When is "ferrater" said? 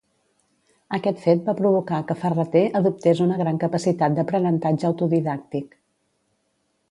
2.21-2.63